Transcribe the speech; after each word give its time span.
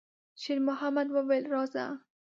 شېرمحمد 0.41 1.07
وویل: 1.15 1.45
«راځه!» 1.53 1.85